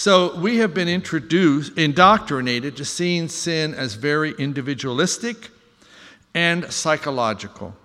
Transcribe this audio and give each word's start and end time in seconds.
So 0.00 0.34
we 0.34 0.56
have 0.60 0.72
been 0.72 0.88
introduced, 0.88 1.76
indoctrinated 1.76 2.74
to 2.78 2.86
seeing 2.86 3.28
sin 3.28 3.74
as 3.74 3.96
very 3.96 4.32
individualistic 4.38 5.50
and 6.32 6.72
psychological. 6.72 7.76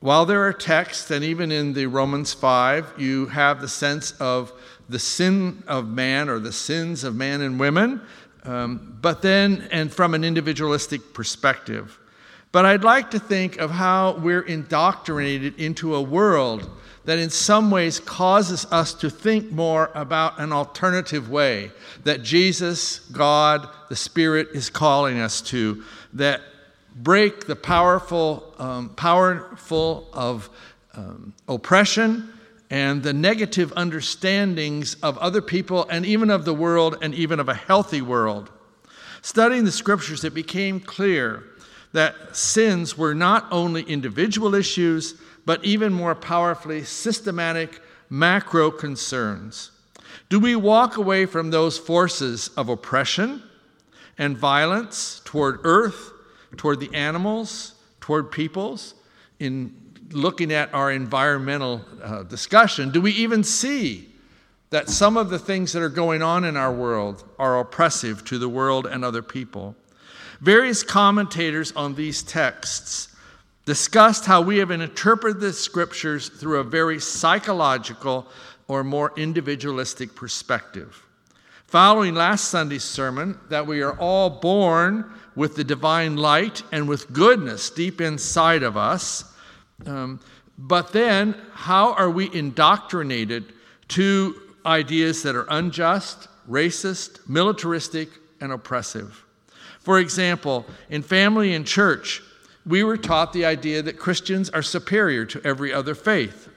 While 0.00 0.26
there 0.26 0.46
are 0.46 0.52
texts, 0.52 1.10
and 1.10 1.24
even 1.24 1.50
in 1.50 1.72
the 1.72 1.86
Romans 1.86 2.34
5, 2.34 2.96
you 2.98 3.28
have 3.28 3.62
the 3.62 3.68
sense 3.68 4.12
of 4.20 4.52
the 4.90 4.98
sin 4.98 5.62
of 5.66 5.88
man 5.88 6.28
or 6.28 6.38
the 6.38 6.52
sins 6.52 7.04
of 7.04 7.16
man 7.16 7.40
and 7.40 7.58
women, 7.58 8.02
um, 8.44 8.98
but 9.00 9.22
then, 9.22 9.66
and 9.70 9.90
from 9.90 10.12
an 10.12 10.24
individualistic 10.24 11.14
perspective. 11.14 11.98
But 12.52 12.66
I'd 12.66 12.84
like 12.84 13.10
to 13.12 13.18
think 13.18 13.56
of 13.56 13.70
how 13.70 14.18
we're 14.18 14.42
indoctrinated 14.42 15.58
into 15.58 15.94
a 15.94 16.02
world 16.02 16.68
that 17.06 17.18
in 17.18 17.30
some 17.30 17.70
ways 17.70 17.98
causes 17.98 18.66
us 18.70 18.92
to 18.92 19.08
think 19.08 19.50
more 19.50 19.90
about 19.94 20.38
an 20.38 20.52
alternative 20.52 21.30
way 21.30 21.70
that 22.04 22.22
Jesus, 22.22 22.98
God, 23.10 23.68
the 23.88 23.96
Spirit 23.96 24.48
is 24.52 24.68
calling 24.68 25.18
us 25.18 25.40
to, 25.42 25.82
that 26.12 26.40
break 26.96 27.46
the 27.46 27.56
powerful, 27.56 28.54
um, 28.58 28.90
powerful 28.90 30.08
of 30.12 30.50
um, 30.94 31.32
oppression 31.48 32.32
and 32.70 33.02
the 33.04 33.12
negative 33.12 33.72
understandings 33.76 34.94
of 35.02 35.16
other 35.18 35.40
people 35.40 35.86
and 35.88 36.04
even 36.04 36.28
of 36.28 36.44
the 36.44 36.54
world 36.54 36.98
and 37.02 37.14
even 37.14 37.38
of 37.38 37.48
a 37.48 37.54
healthy 37.54 38.02
world. 38.02 38.50
Studying 39.22 39.64
the 39.64 39.72
scriptures, 39.72 40.24
it 40.24 40.34
became 40.34 40.80
clear 40.80 41.44
that 41.92 42.34
sins 42.36 42.98
were 42.98 43.14
not 43.14 43.46
only 43.52 43.82
individual 43.82 44.54
issues, 44.54 45.14
but 45.46 45.64
even 45.64 45.92
more 45.92 46.14
powerfully, 46.14 46.84
systematic 46.84 47.80
macro 48.10 48.70
concerns. 48.70 49.70
Do 50.28 50.40
we 50.40 50.56
walk 50.56 50.96
away 50.96 51.24
from 51.24 51.50
those 51.50 51.78
forces 51.78 52.48
of 52.56 52.68
oppression 52.68 53.42
and 54.18 54.36
violence 54.36 55.22
toward 55.24 55.60
earth, 55.62 56.12
toward 56.56 56.80
the 56.80 56.92
animals, 56.92 57.74
toward 58.00 58.30
peoples, 58.32 58.94
in 59.38 59.74
looking 60.10 60.52
at 60.52 60.72
our 60.74 60.90
environmental 60.90 61.84
uh, 62.02 62.24
discussion? 62.24 62.90
Do 62.90 63.00
we 63.00 63.12
even 63.12 63.44
see 63.44 64.08
that 64.70 64.88
some 64.88 65.16
of 65.16 65.30
the 65.30 65.38
things 65.38 65.72
that 65.72 65.82
are 65.82 65.88
going 65.88 66.22
on 66.22 66.44
in 66.44 66.56
our 66.56 66.72
world 66.72 67.24
are 67.38 67.60
oppressive 67.60 68.24
to 68.24 68.38
the 68.38 68.48
world 68.48 68.86
and 68.86 69.04
other 69.04 69.22
people? 69.22 69.76
Various 70.40 70.82
commentators 70.82 71.72
on 71.72 71.94
these 71.94 72.22
texts 72.22 73.15
discussed 73.66 74.24
how 74.24 74.40
we 74.40 74.58
have 74.58 74.70
interpreted 74.70 75.40
the 75.40 75.52
scriptures 75.52 76.28
through 76.28 76.60
a 76.60 76.64
very 76.64 76.98
psychological 76.98 78.26
or 78.68 78.82
more 78.82 79.12
individualistic 79.16 80.14
perspective. 80.14 81.04
Following 81.66 82.14
last 82.14 82.44
Sunday's 82.44 82.84
sermon, 82.84 83.38
that 83.48 83.66
we 83.66 83.82
are 83.82 83.98
all 83.98 84.30
born 84.30 85.04
with 85.34 85.56
the 85.56 85.64
divine 85.64 86.16
light 86.16 86.62
and 86.72 86.88
with 86.88 87.12
goodness 87.12 87.68
deep 87.70 88.00
inside 88.00 88.62
of 88.62 88.76
us. 88.76 89.24
Um, 89.84 90.20
but 90.56 90.92
then, 90.92 91.34
how 91.52 91.92
are 91.94 92.08
we 92.08 92.32
indoctrinated 92.32 93.52
to 93.88 94.40
ideas 94.64 95.22
that 95.24 95.34
are 95.34 95.46
unjust, 95.50 96.28
racist, 96.48 97.28
militaristic, 97.28 98.08
and 98.40 98.52
oppressive? 98.52 99.24
For 99.80 99.98
example, 99.98 100.64
in 100.88 101.02
family 101.02 101.52
and 101.52 101.66
church, 101.66 102.22
we 102.66 102.82
were 102.82 102.96
taught 102.96 103.32
the 103.32 103.44
idea 103.44 103.82
that 103.82 103.98
Christians 103.98 104.50
are 104.50 104.62
superior 104.62 105.24
to 105.26 105.40
every 105.44 105.72
other 105.72 105.94
faith. 105.94 106.48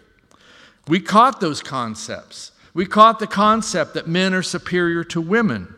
We 0.87 0.99
caught 0.99 1.39
those 1.39 1.61
concepts. 1.61 2.51
We 2.73 2.85
caught 2.85 3.19
the 3.19 3.27
concept 3.27 3.93
that 3.93 4.07
men 4.07 4.33
are 4.33 4.41
superior 4.41 5.03
to 5.05 5.21
women. 5.21 5.75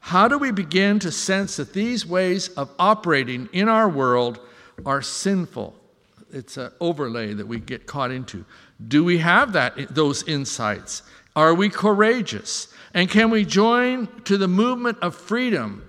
How 0.00 0.28
do 0.28 0.36
we 0.36 0.50
begin 0.50 0.98
to 1.00 1.10
sense 1.12 1.56
that 1.56 1.72
these 1.72 2.04
ways 2.04 2.48
of 2.50 2.70
operating 2.78 3.48
in 3.52 3.68
our 3.68 3.88
world 3.88 4.40
are 4.84 5.00
sinful? 5.00 5.74
It's 6.32 6.56
an 6.56 6.72
overlay 6.80 7.34
that 7.34 7.46
we 7.46 7.60
get 7.60 7.86
caught 7.86 8.10
into. 8.10 8.44
Do 8.86 9.04
we 9.04 9.18
have 9.18 9.52
that 9.52 9.94
those 9.94 10.22
insights? 10.24 11.02
Are 11.34 11.54
we 11.54 11.68
courageous? 11.68 12.68
And 12.94 13.08
can 13.08 13.30
we 13.30 13.44
join 13.44 14.08
to 14.24 14.36
the 14.36 14.48
movement 14.48 14.98
of 15.00 15.14
freedom 15.14 15.82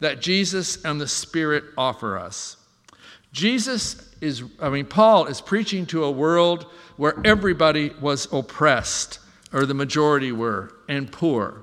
that 0.00 0.20
Jesus 0.20 0.84
and 0.84 1.00
the 1.00 1.08
Spirit 1.08 1.64
offer 1.76 2.18
us. 2.18 2.56
Jesus 3.32 4.14
is, 4.20 4.42
I 4.60 4.70
mean, 4.70 4.86
Paul 4.86 5.26
is 5.26 5.40
preaching 5.40 5.86
to 5.86 6.04
a 6.04 6.10
world 6.10 6.66
where 6.96 7.14
everybody 7.24 7.90
was 8.00 8.26
oppressed, 8.32 9.20
or 9.52 9.66
the 9.66 9.74
majority 9.74 10.32
were, 10.32 10.74
and 10.88 11.10
poor. 11.10 11.62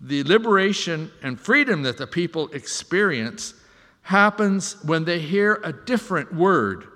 The 0.00 0.22
liberation 0.24 1.10
and 1.22 1.40
freedom 1.40 1.82
that 1.82 1.96
the 1.96 2.06
people 2.06 2.48
experience 2.48 3.54
happens 4.02 4.82
when 4.84 5.04
they 5.04 5.18
hear 5.18 5.60
a 5.64 5.72
different 5.72 6.34
word, 6.34 6.86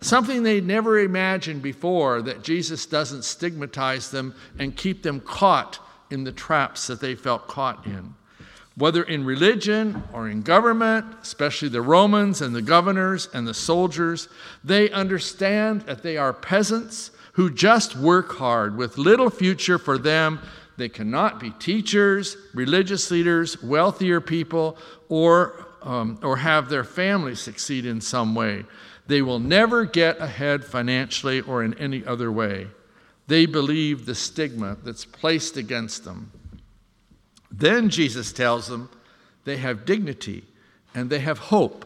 something 0.00 0.42
they 0.42 0.60
never 0.60 0.98
imagined 0.98 1.62
before 1.62 2.22
that 2.22 2.42
Jesus 2.42 2.86
doesn't 2.86 3.24
stigmatize 3.24 4.10
them 4.10 4.34
and 4.58 4.76
keep 4.76 5.02
them 5.02 5.20
caught 5.20 5.78
in 6.10 6.24
the 6.24 6.32
traps 6.32 6.86
that 6.86 7.00
they 7.00 7.14
felt 7.14 7.48
caught 7.48 7.86
in 7.86 8.14
whether 8.78 9.02
in 9.02 9.24
religion 9.24 10.04
or 10.12 10.28
in 10.28 10.42
government, 10.42 11.04
especially 11.20 11.68
the 11.68 11.82
Romans 11.82 12.40
and 12.40 12.54
the 12.54 12.62
governors 12.62 13.28
and 13.34 13.46
the 13.46 13.54
soldiers, 13.54 14.28
they 14.62 14.88
understand 14.90 15.82
that 15.82 16.02
they 16.02 16.16
are 16.16 16.32
peasants 16.32 17.10
who 17.32 17.50
just 17.50 17.96
work 17.96 18.36
hard 18.36 18.76
with 18.76 18.96
little 18.96 19.30
future 19.30 19.78
for 19.78 19.98
them. 19.98 20.40
They 20.76 20.88
cannot 20.88 21.40
be 21.40 21.50
teachers, 21.50 22.36
religious 22.54 23.10
leaders, 23.10 23.60
wealthier 23.62 24.20
people, 24.20 24.78
or, 25.08 25.66
um, 25.82 26.20
or 26.22 26.36
have 26.36 26.68
their 26.68 26.84
family 26.84 27.34
succeed 27.34 27.84
in 27.84 28.00
some 28.00 28.34
way. 28.34 28.64
They 29.08 29.22
will 29.22 29.40
never 29.40 29.86
get 29.86 30.20
ahead 30.20 30.64
financially 30.64 31.40
or 31.40 31.64
in 31.64 31.74
any 31.74 32.04
other 32.04 32.30
way. 32.30 32.68
They 33.26 33.46
believe 33.46 34.06
the 34.06 34.14
stigma 34.14 34.76
that's 34.84 35.04
placed 35.04 35.56
against 35.56 36.04
them. 36.04 36.30
Then 37.50 37.88
Jesus 37.88 38.32
tells 38.32 38.68
them 38.68 38.90
they 39.44 39.56
have 39.56 39.86
dignity 39.86 40.44
and 40.94 41.10
they 41.10 41.20
have 41.20 41.38
hope. 41.38 41.84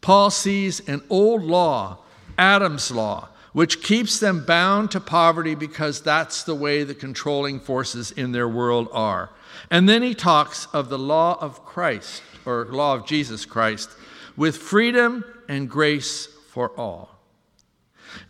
Paul 0.00 0.30
sees 0.30 0.80
an 0.88 1.02
old 1.08 1.42
law, 1.42 1.98
Adam's 2.36 2.90
law, 2.90 3.28
which 3.52 3.82
keeps 3.82 4.18
them 4.18 4.44
bound 4.44 4.90
to 4.90 5.00
poverty 5.00 5.54
because 5.54 6.02
that's 6.02 6.42
the 6.42 6.54
way 6.54 6.84
the 6.84 6.94
controlling 6.94 7.60
forces 7.60 8.10
in 8.10 8.32
their 8.32 8.48
world 8.48 8.88
are. 8.92 9.30
And 9.70 9.88
then 9.88 10.02
he 10.02 10.14
talks 10.14 10.66
of 10.72 10.88
the 10.88 10.98
law 10.98 11.38
of 11.40 11.64
Christ, 11.64 12.22
or 12.44 12.64
law 12.64 12.94
of 12.94 13.06
Jesus 13.06 13.44
Christ, 13.44 13.90
with 14.36 14.56
freedom 14.56 15.24
and 15.48 15.68
grace 15.68 16.26
for 16.48 16.70
all. 16.78 17.21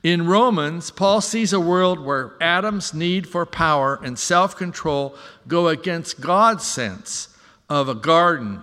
In 0.02 0.26
Romans, 0.26 0.90
Paul 0.90 1.20
sees 1.20 1.52
a 1.52 1.60
world 1.60 2.00
where 2.00 2.34
Adam's 2.40 2.92
need 2.92 3.28
for 3.28 3.46
power 3.46 4.00
and 4.02 4.18
self 4.18 4.56
control 4.56 5.16
go 5.46 5.68
against 5.68 6.20
God's 6.20 6.64
sense 6.64 7.28
of 7.68 7.88
a 7.88 7.94
garden 7.94 8.62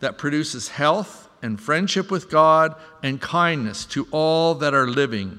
that 0.00 0.18
produces 0.18 0.68
health 0.68 1.28
and 1.42 1.60
friendship 1.60 2.10
with 2.10 2.30
God 2.30 2.74
and 3.02 3.20
kindness 3.20 3.84
to 3.86 4.06
all 4.10 4.54
that 4.56 4.74
are 4.74 4.86
living, 4.86 5.38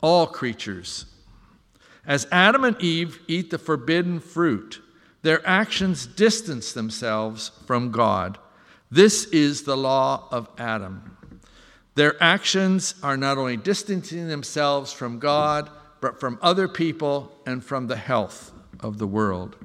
all 0.00 0.26
creatures. 0.26 1.06
As 2.06 2.26
Adam 2.32 2.64
and 2.64 2.80
Eve 2.80 3.20
eat 3.28 3.50
the 3.50 3.58
forbidden 3.58 4.20
fruit, 4.20 4.80
their 5.22 5.46
actions 5.46 6.06
distance 6.06 6.72
themselves 6.72 7.52
from 7.66 7.92
God. 7.92 8.38
This 8.90 9.24
is 9.26 9.62
the 9.62 9.76
law 9.76 10.28
of 10.30 10.48
Adam. 10.58 11.16
Their 11.94 12.20
actions 12.22 12.94
are 13.02 13.16
not 13.16 13.38
only 13.38 13.56
distancing 13.56 14.28
themselves 14.28 14.92
from 14.92 15.18
God, 15.18 15.70
but 16.00 16.18
from 16.18 16.38
other 16.40 16.68
people 16.68 17.32
and 17.46 17.62
from 17.62 17.86
the 17.86 17.96
health 17.96 18.52
of 18.80 18.98
the 18.98 19.06
world. 19.06 19.56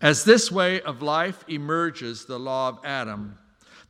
As 0.00 0.24
this 0.24 0.50
way 0.50 0.80
of 0.80 1.02
life 1.02 1.44
emerges, 1.48 2.24
the 2.24 2.38
law 2.38 2.68
of 2.68 2.78
Adam, 2.84 3.38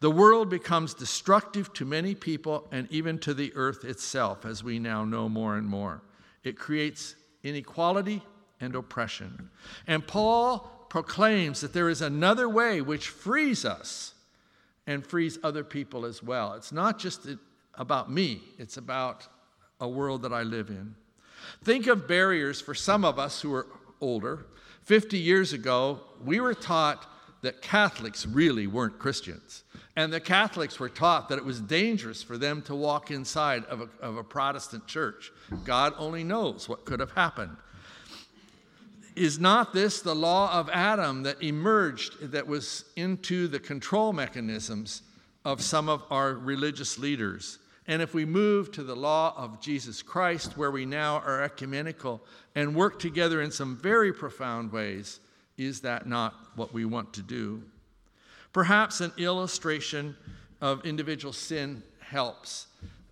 the 0.00 0.10
world 0.10 0.48
becomes 0.48 0.94
destructive 0.94 1.72
to 1.74 1.84
many 1.84 2.14
people 2.14 2.66
and 2.70 2.90
even 2.90 3.18
to 3.20 3.34
the 3.34 3.52
earth 3.54 3.84
itself, 3.84 4.44
as 4.44 4.62
we 4.62 4.78
now 4.78 5.04
know 5.04 5.28
more 5.28 5.56
and 5.56 5.66
more. 5.66 6.02
It 6.44 6.58
creates 6.58 7.14
inequality 7.42 8.22
and 8.60 8.74
oppression. 8.74 9.50
And 9.86 10.06
Paul 10.06 10.86
proclaims 10.88 11.60
that 11.60 11.72
there 11.72 11.88
is 11.88 12.00
another 12.00 12.48
way 12.48 12.80
which 12.80 13.08
frees 13.08 13.64
us 13.64 14.14
and 14.86 15.06
frees 15.06 15.38
other 15.42 15.64
people 15.64 16.06
as 16.06 16.22
well. 16.22 16.54
It's 16.54 16.72
not 16.72 16.98
just 16.98 17.26
about 17.78 18.10
me, 18.10 18.42
it's 18.58 18.76
about 18.76 19.26
a 19.80 19.88
world 19.88 20.22
that 20.22 20.32
I 20.32 20.42
live 20.42 20.68
in. 20.68 20.94
Think 21.64 21.86
of 21.86 22.06
barriers 22.06 22.60
for 22.60 22.74
some 22.74 23.04
of 23.04 23.18
us 23.18 23.40
who 23.40 23.54
are 23.54 23.66
older. 24.00 24.46
50 24.82 25.18
years 25.18 25.52
ago, 25.52 26.00
we 26.24 26.40
were 26.40 26.54
taught 26.54 27.06
that 27.42 27.62
Catholics 27.62 28.26
really 28.26 28.66
weren't 28.66 28.98
Christians. 28.98 29.62
And 29.96 30.12
the 30.12 30.20
Catholics 30.20 30.80
were 30.80 30.88
taught 30.88 31.28
that 31.28 31.38
it 31.38 31.44
was 31.44 31.60
dangerous 31.60 32.22
for 32.22 32.36
them 32.36 32.62
to 32.62 32.74
walk 32.74 33.10
inside 33.10 33.64
of 33.66 33.80
a, 33.80 33.88
of 34.00 34.16
a 34.16 34.24
Protestant 34.24 34.86
church. 34.86 35.32
God 35.64 35.94
only 35.98 36.24
knows 36.24 36.68
what 36.68 36.84
could 36.84 37.00
have 37.00 37.12
happened. 37.12 37.56
is 39.14 39.38
not 39.38 39.72
this 39.72 40.00
the 40.00 40.14
law 40.14 40.52
of 40.52 40.68
Adam 40.70 41.22
that 41.24 41.42
emerged, 41.42 42.30
that 42.32 42.46
was 42.46 42.84
into 42.96 43.48
the 43.48 43.58
control 43.58 44.12
mechanisms 44.12 45.02
of 45.44 45.62
some 45.62 45.88
of 45.88 46.02
our 46.10 46.34
religious 46.34 46.98
leaders? 46.98 47.58
And 47.88 48.02
if 48.02 48.12
we 48.12 48.26
move 48.26 48.70
to 48.72 48.82
the 48.82 48.94
law 48.94 49.34
of 49.36 49.60
Jesus 49.60 50.02
Christ, 50.02 50.58
where 50.58 50.70
we 50.70 50.84
now 50.84 51.16
are 51.20 51.42
ecumenical 51.42 52.22
and 52.54 52.76
work 52.76 52.98
together 52.98 53.40
in 53.40 53.50
some 53.50 53.78
very 53.78 54.12
profound 54.12 54.70
ways, 54.70 55.20
is 55.56 55.80
that 55.80 56.06
not 56.06 56.34
what 56.54 56.74
we 56.74 56.84
want 56.84 57.14
to 57.14 57.22
do? 57.22 57.62
Perhaps 58.52 59.00
an 59.00 59.12
illustration 59.16 60.14
of 60.60 60.84
individual 60.84 61.32
sin 61.32 61.82
helps. 62.00 62.66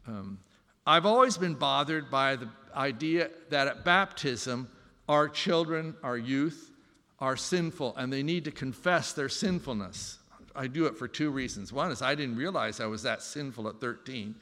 Um, 0.07 0.39
I've 0.87 1.07
always 1.07 1.39
been 1.39 1.55
bothered 1.55 2.11
by 2.11 2.37
the 2.37 2.49
idea 2.75 3.31
that 3.49 3.69
at 3.69 3.85
baptism, 3.85 4.69
our 5.09 5.29
children, 5.29 5.95
our 6.03 6.19
youth, 6.19 6.71
are 7.19 7.37
sinful 7.37 7.97
and 7.97 8.13
they 8.13 8.23
need 8.23 8.45
to 8.45 8.51
confess 8.51 9.15
their 9.15 9.31
sinfulness. 9.31 10.19
I 10.57 10.67
do 10.67 10.87
it 10.87 10.97
for 10.97 11.07
two 11.07 11.31
reasons. 11.31 11.73
One 11.73 11.93
is 11.93 12.03
I 12.03 12.15
didn't 12.15 12.37
realize 12.37 12.81
I 12.81 12.87
was 12.87 13.03
that 13.03 13.23
sinful 13.23 13.69
at 13.69 13.81
13. 13.81 14.35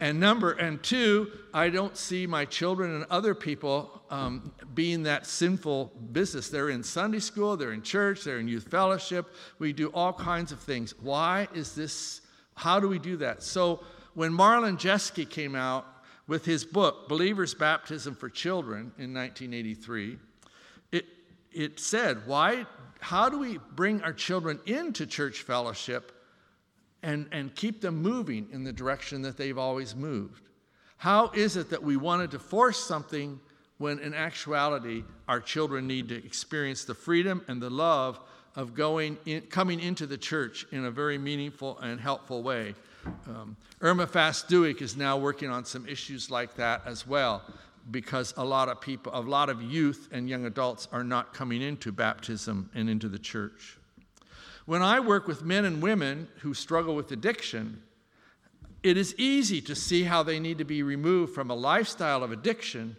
And 0.00 0.18
number, 0.18 0.52
and 0.52 0.82
two, 0.82 1.30
I 1.52 1.68
don't 1.68 1.96
see 1.96 2.26
my 2.26 2.44
children 2.46 2.94
and 2.94 3.04
other 3.10 3.34
people 3.34 4.02
um, 4.10 4.52
being 4.74 5.02
that 5.02 5.26
sinful 5.26 5.92
business. 6.12 6.48
They're 6.48 6.70
in 6.70 6.82
Sunday 6.82 7.18
school, 7.18 7.56
they're 7.56 7.72
in 7.72 7.82
church, 7.82 8.24
they're 8.24 8.38
in 8.38 8.48
youth 8.48 8.68
fellowship. 8.68 9.34
We 9.58 9.72
do 9.72 9.88
all 9.88 10.12
kinds 10.12 10.52
of 10.52 10.60
things. 10.60 10.94
Why 11.00 11.48
is 11.54 11.74
this? 11.74 12.22
How 12.54 12.80
do 12.80 12.88
we 12.88 12.98
do 12.98 13.16
that? 13.18 13.42
So 13.42 13.84
when 14.14 14.32
Marlin 14.32 14.76
Jeschke 14.76 15.28
came 15.28 15.54
out 15.54 15.86
with 16.26 16.44
his 16.44 16.64
book, 16.64 17.08
Believer's 17.08 17.54
Baptism 17.54 18.14
for 18.14 18.28
Children, 18.28 18.92
in 18.98 19.12
1983, 19.12 20.16
it, 20.92 21.06
it 21.52 21.80
said, 21.80 22.26
why, 22.26 22.66
how 23.00 23.28
do 23.28 23.38
we 23.38 23.58
bring 23.74 24.02
our 24.02 24.12
children 24.12 24.60
into 24.66 25.06
church 25.06 25.42
fellowship 25.42 26.12
and, 27.02 27.26
and 27.32 27.54
keep 27.54 27.80
them 27.80 27.96
moving 27.96 28.48
in 28.52 28.62
the 28.62 28.72
direction 28.72 29.22
that 29.22 29.36
they've 29.36 29.58
always 29.58 29.96
moved? 29.96 30.42
How 30.98 31.30
is 31.30 31.56
it 31.56 31.70
that 31.70 31.82
we 31.82 31.96
wanted 31.96 32.30
to 32.32 32.38
force 32.38 32.78
something 32.78 33.40
when 33.78 33.98
in 34.00 34.12
actuality 34.12 35.02
our 35.26 35.40
children 35.40 35.86
need 35.86 36.10
to 36.10 36.16
experience 36.16 36.84
the 36.84 36.94
freedom 36.94 37.42
and 37.48 37.60
the 37.60 37.70
love 37.70 38.20
of 38.54 38.74
going 38.74 39.16
in, 39.24 39.40
coming 39.42 39.80
into 39.80 40.06
the 40.06 40.18
church 40.18 40.66
in 40.72 40.84
a 40.84 40.90
very 40.90 41.16
meaningful 41.16 41.78
and 41.78 41.98
helpful 41.98 42.42
way? 42.42 42.74
Um, 43.26 43.56
Irma 43.80 44.06
Fast 44.06 44.48
Dueck 44.48 44.82
is 44.82 44.94
now 44.94 45.16
working 45.16 45.48
on 45.48 45.64
some 45.64 45.88
issues 45.88 46.30
like 46.30 46.54
that 46.56 46.82
as 46.84 47.06
well, 47.06 47.42
because 47.90 48.34
a 48.36 48.44
lot 48.44 48.68
of 48.68 48.80
people, 48.80 49.12
a 49.14 49.20
lot 49.20 49.48
of 49.48 49.62
youth 49.62 50.08
and 50.12 50.28
young 50.28 50.46
adults 50.46 50.88
are 50.92 51.04
not 51.04 51.32
coming 51.32 51.62
into 51.62 51.92
baptism 51.92 52.70
and 52.74 52.90
into 52.90 53.08
the 53.08 53.18
church. 53.18 53.78
When 54.66 54.82
I 54.82 55.00
work 55.00 55.26
with 55.26 55.44
men 55.44 55.64
and 55.64 55.82
women 55.82 56.28
who 56.40 56.54
struggle 56.54 56.94
with 56.94 57.10
addiction, 57.12 57.82
it 58.82 58.96
is 58.96 59.14
easy 59.18 59.60
to 59.62 59.74
see 59.74 60.04
how 60.04 60.22
they 60.22 60.40
need 60.40 60.58
to 60.58 60.64
be 60.64 60.82
removed 60.82 61.34
from 61.34 61.50
a 61.50 61.54
lifestyle 61.54 62.22
of 62.22 62.32
addiction 62.32 62.96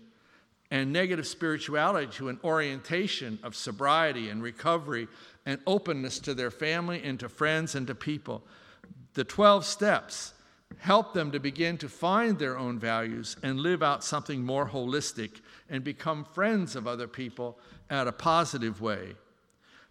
and 0.70 0.94
negative 0.94 1.28
spirituality 1.28 2.08
to 2.14 2.30
an 2.30 2.40
orientation 2.44 3.40
of 3.44 3.56
sobriety 3.56 4.30
and 4.30 4.42
recovery 4.42 5.08
and 5.46 5.60
openness 5.68 6.20
to 6.20 6.34
their 6.34 6.52
family 6.52 7.02
and 7.04 7.20
to 7.20 7.30
friends 7.30 7.76
and 7.76 7.88
to 7.88 7.96
people 7.96 8.44
the 9.14 9.24
12 9.24 9.66
steps 9.66 10.34
help 10.78 11.14
them 11.14 11.32
to 11.32 11.40
begin 11.40 11.78
to 11.78 11.90
find 11.90 12.38
their 12.38 12.58
own 12.58 12.80
values 12.80 13.36
and 13.44 13.60
live 13.60 13.84
out 13.84 14.04
something 14.04 14.44
more 14.44 14.68
holistic 14.68 15.42
and 15.70 15.84
become 15.84 16.26
friends 16.26 16.76
of 16.76 16.88
other 16.88 17.08
people 17.08 17.58
at 17.90 18.08
a 18.08 18.12
positive 18.12 18.82
way. 18.82 19.16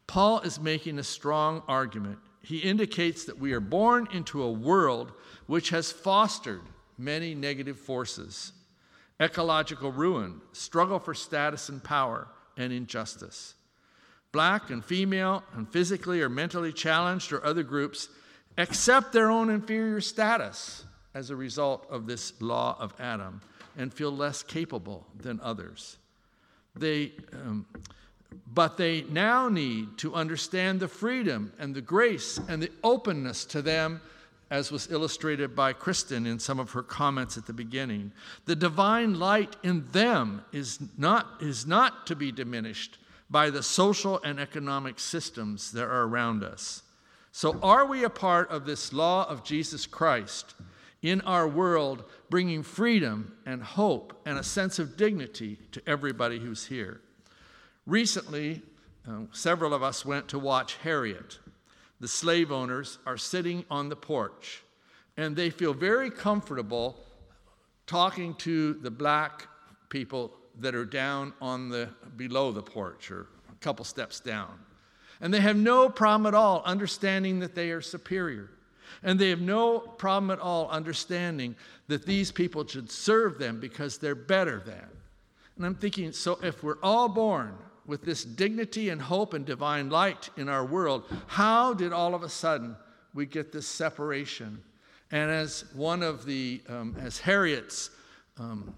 Paul 0.07 0.41
is 0.41 0.61
making 0.61 0.99
a 0.99 1.05
strong 1.05 1.63
argument. 1.69 2.19
He 2.43 2.59
indicates 2.59 3.25
that 3.25 3.39
we 3.39 3.53
are 3.53 3.61
born 3.61 4.09
into 4.13 4.43
a 4.43 4.51
world 4.51 5.13
which 5.47 5.71
has 5.71 5.93
fostered 5.93 6.63
many 6.99 7.35
negative 7.35 7.79
forces 7.79 8.53
ecological 9.21 9.93
ruin, 9.93 10.41
struggle 10.53 10.99
for 10.99 11.13
status 11.13 11.69
and 11.69 11.85
power, 11.85 12.27
and 12.57 12.73
injustice. 12.73 13.55
Black 14.33 14.71
and 14.71 14.83
female 14.83 15.45
and 15.55 15.69
physically 15.69 16.23
or 16.23 16.31
mentally 16.31 16.73
challenged 16.73 17.31
or 17.33 17.45
other 17.45 17.63
groups 17.63 18.09
accept 18.59 19.13
their 19.13 19.31
own 19.31 19.51
inferior 19.51 20.01
status 20.01 20.85
as 21.15 21.31
a 21.31 21.37
result 21.37 21.87
of 21.91 22.07
this 22.07 22.33
law 22.41 22.77
of 22.79 22.95
Adam 22.99 23.41
and 23.77 23.93
feel 23.93 24.11
less 24.11 24.43
capable 24.43 25.07
than 25.19 25.41
others. 25.43 25.97
They, 26.77 27.13
um, 27.33 27.67
but 28.53 28.77
they 28.77 29.03
now 29.03 29.49
need 29.49 29.99
to 29.99 30.15
understand 30.15 30.81
the 30.81 30.89
freedom 30.89 31.53
and 31.59 31.75
the 31.75 31.81
grace 31.81 32.39
and 32.49 32.63
the 32.63 32.71
openness 32.85 33.45
to 33.47 33.63
them, 33.63 34.01
as 34.51 34.73
was 34.73 34.91
illustrated 34.91 35.55
by 35.55 35.73
Kristen 35.73 36.27
in 36.27 36.39
some 36.39 36.59
of 36.59 36.73
her 36.73 36.83
comments 36.83 37.39
at 37.39 37.47
the 37.47 37.53
beginning. 37.53 38.13
The 38.47 38.57
divine 38.57 39.19
light 39.19 39.57
in 39.63 39.87
them 39.93 40.45
is 40.53 40.79
not, 40.99 41.27
is 41.41 41.67
not 41.67 42.07
to 42.09 42.17
be 42.17 42.33
diminished 42.33 42.99
by 43.31 43.51
the 43.51 43.63
social 43.63 44.21
and 44.25 44.41
economic 44.41 44.99
systems 44.99 45.71
that 45.73 45.85
are 45.85 46.03
around 46.03 46.43
us. 46.43 46.83
So, 47.33 47.59
are 47.63 47.87
we 47.87 48.05
a 48.05 48.11
part 48.11 48.51
of 48.51 48.67
this 48.67 48.93
law 48.93 49.29
of 49.29 49.45
Jesus 49.45 49.87
Christ 49.87 50.55
in 51.01 51.21
our 51.23 51.47
world, 51.47 52.05
bringing 52.29 52.63
freedom 52.63 53.37
and 53.47 53.63
hope 53.63 54.21
and 54.27 54.37
a 54.37 54.43
sense 54.43 54.79
of 54.79 54.97
dignity 54.97 55.59
to 55.73 55.83
everybody 55.87 56.41
who's 56.41 56.67
here? 56.67 57.01
Recently, 57.87 58.63
uh, 59.09 59.23
several 59.33 59.73
of 59.73 59.83
us 59.83 60.05
went 60.05 60.29
to 60.29 60.39
watch 60.39 60.77
Harriet. 60.83 61.39
The 62.01 62.09
slave 62.09 62.51
owners 62.51 62.99
are 63.07 63.17
sitting 63.17 63.65
on 63.71 63.89
the 63.89 63.97
porch, 63.97 64.63
and 65.17 65.37
they 65.37 65.51
feel 65.51 65.73
very 65.73 66.11
comfortable 66.11 66.99
talking 67.87 68.35
to 68.37 68.75
the 68.75 68.91
black 68.91 69.47
people 69.89 70.33
that 70.59 70.75
are 70.75 70.85
down 70.85 71.33
on 71.41 71.69
the 71.69 71.89
below 72.17 72.53
the 72.53 72.63
porch 72.63 73.11
or 73.11 73.27
a 73.51 73.55
couple 73.61 73.85
steps 73.85 74.21
down. 74.21 74.59
And 75.21 75.33
they 75.33 75.41
have 75.41 75.57
no 75.57 75.89
problem 75.89 76.27
at 76.27 76.35
all 76.35 76.63
understanding 76.65 77.41
that 77.41 77.55
they 77.55 77.71
are 77.71 77.81
superior. 77.81 78.51
And 79.03 79.19
they 79.19 79.31
have 79.31 79.41
no 79.41 79.79
problem 79.79 80.31
at 80.31 80.41
all 80.41 80.69
understanding 80.69 81.57
that 81.89 82.07
these 82.07 82.33
people 82.33 82.67
should 82.67 82.91
serve 82.91 83.39
them 83.39 83.61
because 83.61 83.99
they're 83.99 84.15
better 84.15 84.63
than. 84.65 84.87
And 85.57 85.67
I'm 85.67 85.75
thinking, 85.75 86.13
so 86.13 86.39
if 86.43 86.63
we're 86.63 86.81
all 86.83 87.09
born 87.09 87.55
with 87.87 88.03
this 88.03 88.25
dignity 88.25 88.89
and 88.89 89.01
hope 89.01 89.35
and 89.35 89.45
divine 89.45 89.91
light 89.91 90.31
in 90.37 90.49
our 90.49 90.65
world, 90.65 91.05
how 91.27 91.75
did 91.75 91.93
all 91.93 92.15
of 92.15 92.23
a 92.23 92.29
sudden 92.29 92.77
we 93.15 93.27
get 93.27 93.53
this 93.53 93.67
separation? 93.67 94.63
And 95.11 95.31
as 95.31 95.65
one 95.75 96.03
of 96.03 96.25
the, 96.25 96.63
um, 96.69 96.97
as 97.01 97.19
Harriet's 97.19 97.91
um, 98.39 98.75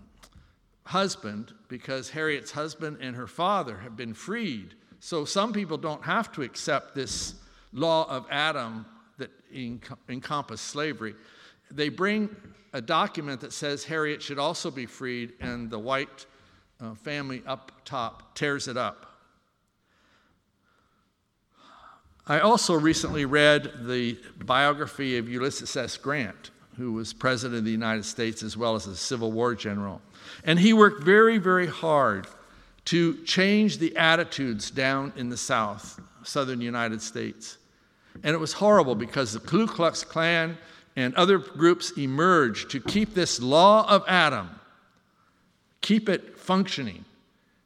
husband, 0.84 1.52
because 1.68 2.10
Harriet's 2.10 2.50
husband 2.50 2.98
and 3.00 3.14
her 3.14 3.26
father 3.26 3.78
have 3.78 3.96
been 3.96 4.14
freed 4.14 4.74
so 5.04 5.24
some 5.24 5.52
people 5.52 5.76
don't 5.76 6.04
have 6.04 6.30
to 6.30 6.42
accept 6.42 6.94
this 6.94 7.34
law 7.72 8.08
of 8.08 8.24
Adam 8.30 8.86
that 9.18 9.32
encompassed 10.08 10.66
slavery. 10.66 11.16
They 11.72 11.88
bring 11.88 12.34
a 12.72 12.80
document 12.80 13.40
that 13.40 13.52
says 13.52 13.82
Harriet 13.82 14.22
should 14.22 14.38
also 14.38 14.70
be 14.70 14.86
freed, 14.86 15.32
and 15.40 15.68
the 15.68 15.78
white 15.78 16.26
uh, 16.80 16.94
family 16.94 17.42
up 17.48 17.72
top 17.84 18.36
tears 18.36 18.68
it 18.68 18.76
up. 18.76 19.18
I 22.28 22.38
also 22.38 22.74
recently 22.78 23.24
read 23.24 23.72
the 23.84 24.16
biography 24.44 25.18
of 25.18 25.28
Ulysses 25.28 25.76
S. 25.76 25.96
Grant, 25.96 26.52
who 26.76 26.92
was 26.92 27.12
President 27.12 27.58
of 27.58 27.64
the 27.64 27.72
United 27.72 28.04
States 28.04 28.44
as 28.44 28.56
well 28.56 28.76
as 28.76 28.86
a 28.86 28.94
Civil 28.94 29.32
War 29.32 29.56
general. 29.56 30.00
And 30.44 30.60
he 30.60 30.72
worked 30.72 31.02
very, 31.02 31.38
very 31.38 31.66
hard 31.66 32.28
to 32.86 33.22
change 33.24 33.78
the 33.78 33.96
attitudes 33.96 34.70
down 34.70 35.12
in 35.16 35.28
the 35.28 35.36
South, 35.36 36.00
southern 36.24 36.60
United 36.60 37.00
States. 37.00 37.58
And 38.22 38.34
it 38.34 38.38
was 38.38 38.52
horrible 38.52 38.94
because 38.94 39.32
the 39.32 39.40
Ku 39.40 39.66
Klux 39.66 40.04
Klan 40.04 40.58
and 40.96 41.14
other 41.14 41.38
groups 41.38 41.92
emerged 41.96 42.70
to 42.70 42.80
keep 42.80 43.14
this 43.14 43.40
law 43.40 43.88
of 43.88 44.04
Adam, 44.06 44.50
keep 45.80 46.08
it 46.08 46.38
functioning, 46.38 47.04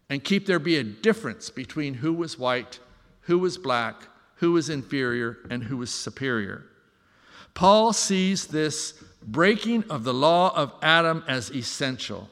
and 0.09 0.23
keep 0.23 0.47
there 0.47 0.59
be 0.59 0.77
a 0.77 0.85
difference 0.85 1.51
between 1.51 1.95
who 1.95 2.13
was 2.13 2.39
white, 2.39 2.79
who 3.23 3.39
was 3.39 3.59
black, 3.59 3.97
who 4.37 4.53
was 4.53 4.71
inferior, 4.71 5.39
and 5.51 5.65
who 5.65 5.77
was 5.77 5.93
superior. 5.93 6.65
Paul 7.55 7.93
sees 7.93 8.47
this 8.47 8.93
breaking 9.23 9.85
of 9.91 10.05
the 10.05 10.15
law 10.15 10.55
of 10.55 10.73
Adam 10.83 11.25
as 11.27 11.51
essential. 11.51 12.29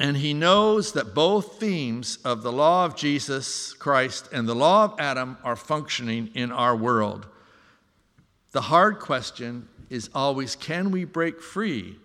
And 0.00 0.16
he 0.16 0.32
knows 0.32 0.92
that 0.92 1.14
both 1.14 1.58
themes 1.58 2.18
of 2.24 2.42
the 2.42 2.52
law 2.52 2.84
of 2.84 2.94
Jesus 2.94 3.72
Christ 3.72 4.28
and 4.32 4.48
the 4.48 4.54
law 4.54 4.84
of 4.84 4.94
Adam 4.98 5.38
are 5.42 5.56
functioning 5.56 6.30
in 6.34 6.52
our 6.52 6.76
world. 6.76 7.26
The 8.52 8.60
hard 8.62 9.00
question 9.00 9.68
is 9.90 10.08
always 10.14 10.54
can 10.54 10.90
we 10.90 11.04
break 11.04 11.42
free 11.42 11.96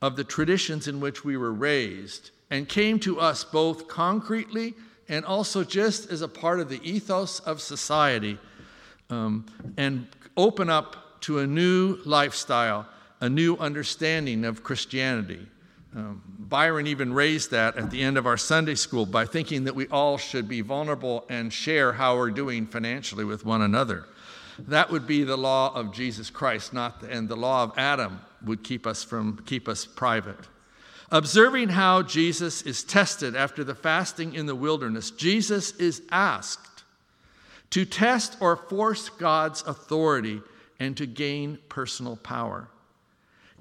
of 0.00 0.16
the 0.16 0.24
traditions 0.24 0.88
in 0.88 1.00
which 1.00 1.24
we 1.24 1.36
were 1.36 1.52
raised 1.52 2.30
and 2.50 2.68
came 2.68 2.98
to 3.00 3.20
us 3.20 3.44
both 3.44 3.88
concretely 3.88 4.74
and 5.08 5.24
also 5.24 5.64
just 5.64 6.10
as 6.10 6.22
a 6.22 6.28
part 6.28 6.60
of 6.60 6.68
the 6.68 6.80
ethos 6.82 7.40
of 7.40 7.60
society 7.60 8.38
um, 9.10 9.44
and 9.76 10.06
open 10.36 10.70
up 10.70 11.20
to 11.20 11.40
a 11.40 11.46
new 11.46 11.98
lifestyle, 12.04 12.86
a 13.20 13.28
new 13.28 13.56
understanding 13.56 14.44
of 14.44 14.62
Christianity. 14.62 15.46
Um, 15.96 16.22
Byron 16.38 16.86
even 16.88 17.12
raised 17.12 17.52
that 17.52 17.76
at 17.76 17.90
the 17.90 18.02
end 18.02 18.18
of 18.18 18.26
our 18.26 18.36
Sunday 18.36 18.74
school 18.74 19.06
by 19.06 19.26
thinking 19.26 19.64
that 19.64 19.74
we 19.74 19.86
all 19.88 20.18
should 20.18 20.48
be 20.48 20.60
vulnerable 20.60 21.24
and 21.28 21.52
share 21.52 21.92
how 21.92 22.16
we're 22.16 22.30
doing 22.30 22.66
financially 22.66 23.24
with 23.24 23.44
one 23.44 23.62
another. 23.62 24.06
That 24.58 24.90
would 24.90 25.06
be 25.06 25.24
the 25.24 25.36
law 25.36 25.72
of 25.74 25.92
Jesus 25.92 26.30
Christ, 26.30 26.72
not 26.72 27.00
the, 27.00 27.10
and 27.10 27.28
the 27.28 27.36
law 27.36 27.62
of 27.62 27.72
Adam 27.76 28.20
would 28.44 28.62
keep 28.62 28.86
us 28.86 29.04
from 29.04 29.42
keep 29.46 29.68
us 29.68 29.84
private. 29.84 30.38
Observing 31.10 31.70
how 31.70 32.02
Jesus 32.02 32.62
is 32.62 32.82
tested 32.82 33.36
after 33.36 33.62
the 33.62 33.74
fasting 33.74 34.34
in 34.34 34.46
the 34.46 34.54
wilderness, 34.54 35.10
Jesus 35.10 35.76
is 35.76 36.02
asked 36.10 36.82
to 37.70 37.84
test 37.84 38.36
or 38.40 38.56
force 38.56 39.08
God's 39.08 39.62
authority 39.62 40.40
and 40.80 40.96
to 40.96 41.06
gain 41.06 41.58
personal 41.68 42.16
power. 42.16 42.68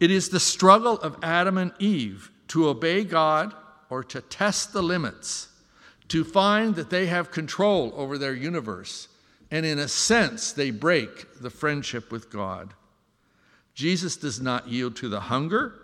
It 0.03 0.12
is 0.12 0.27
the 0.27 0.39
struggle 0.41 1.00
of 1.00 1.15
Adam 1.24 1.57
and 1.57 1.72
Eve 1.79 2.29
to 2.50 2.67
obey 2.67 3.05
God 3.05 3.53
or 3.89 4.03
to 4.03 4.19
test 4.19 4.74
the 4.74 4.83
limits, 4.83 5.48
to 6.10 6.25
find 6.25 6.75
that 6.75 6.89
they 6.89 7.05
have 7.05 7.31
control 7.31 7.93
over 7.95 8.17
their 8.17 8.33
universe, 8.33 9.07
and 9.50 9.65
in 9.65 9.79
a 9.79 9.88
sense, 9.88 10.51
they 10.51 10.72
break 10.72 11.39
the 11.39 11.50
friendship 11.50 12.12
with 12.12 12.29
God. 12.29 12.74
Jesus 13.75 14.17
does 14.17 14.41
not 14.41 14.67
yield 14.67 14.98
to 14.98 15.07
the 15.07 15.22
hunger, 15.22 15.79